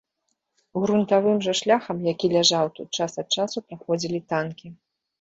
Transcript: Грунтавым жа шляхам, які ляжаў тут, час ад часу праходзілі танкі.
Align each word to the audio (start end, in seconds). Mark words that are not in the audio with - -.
Грунтавым 0.85 1.37
жа 1.49 1.53
шляхам, 1.59 1.97
які 2.13 2.33
ляжаў 2.35 2.65
тут, 2.75 2.87
час 2.99 3.11
ад 3.27 3.41
часу 3.41 3.57
праходзілі 3.71 4.27
танкі. 4.35 4.79